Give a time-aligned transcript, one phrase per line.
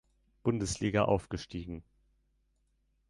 [0.41, 1.83] Bundesliga aufgestiegen.